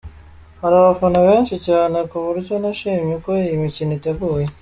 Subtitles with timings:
[0.61, 4.45] Hari abafana benshi cyane ku buryo nashimye uko iyi mikino iteguye.